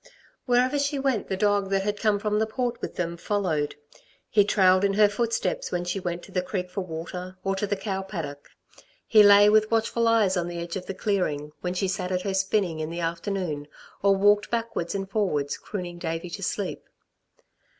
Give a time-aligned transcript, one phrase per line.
[0.47, 3.75] Wherever she went the dog that had come from the Port with them, followed.
[4.31, 7.67] He trailed in her footsteps when she went to the creek for water, or to
[7.67, 8.49] the cow paddock.
[9.05, 12.23] He lay with watchful eyes on the edge of the clearing, when she sat at
[12.23, 13.67] her spinning in the afternoon,
[14.01, 16.81] or walked backwards and forwards crooning Davey to sleep.